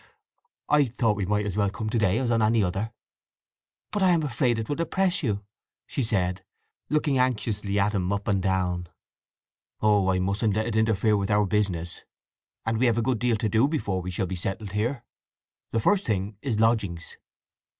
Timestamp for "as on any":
2.17-2.63